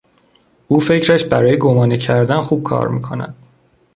[0.67, 3.35] او فکرش برای گمانه کردن خوب کار میکند.